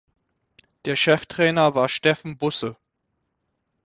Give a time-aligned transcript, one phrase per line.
[0.85, 2.75] Der Chef-Trainer war Steffen Busse.